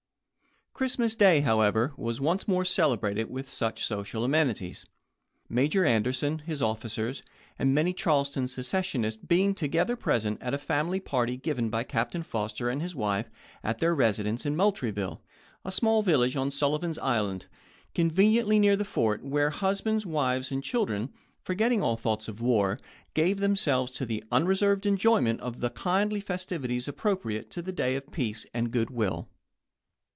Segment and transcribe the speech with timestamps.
[0.73, 1.41] Christmas day, Jan., mi.
[1.41, 1.45] p.
[1.45, 1.45] 48, note.
[1.45, 4.83] however, was once more celebrated with such social amenities;
[5.47, 7.21] Major Anderson, his officers,
[7.59, 12.67] and many Charleston secessionists being together present at a family party given by Captain Foster
[12.67, 13.29] and his wife
[13.63, 15.19] at their residence in Moultrieville,
[15.63, 17.45] a small vil lage on Sullivan's Island,
[17.93, 21.13] conveniently near the fort, where husbands, wives, and children,
[21.43, 21.69] forget 46 ABEAHAM LINCOLN chap.
[21.69, 21.69] in.
[21.69, 22.79] ting all thoughts of war,
[23.13, 28.09] gave themselves to the "unreserved enjoyment of the kindly festivities appropriate to the day of
[28.11, 29.27] peace and good will.